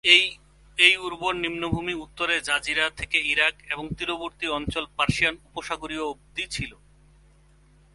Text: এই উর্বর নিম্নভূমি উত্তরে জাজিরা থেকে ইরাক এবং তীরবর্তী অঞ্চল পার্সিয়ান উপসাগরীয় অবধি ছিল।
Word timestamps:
এই 0.77 0.95
উর্বর 0.97 1.33
নিম্নভূমি 1.35 1.93
উত্তরে 1.95 2.35
জাজিরা 2.41 2.85
থেকে 2.99 3.17
ইরাক 3.31 3.55
এবং 3.73 3.85
তীরবর্তী 3.97 4.45
অঞ্চল 4.49 4.85
পার্সিয়ান 4.97 5.35
উপসাগরীয় 5.47 6.03
অবধি 6.03 6.45
ছিল। 6.51 6.71